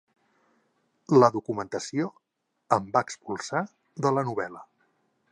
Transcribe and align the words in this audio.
La 1.23 1.27
documentació 1.35 2.07
em 2.77 2.87
va 2.95 3.03
expulsar 3.07 3.61
de 4.07 4.13
la 4.19 4.25
novel·la. 4.31 4.65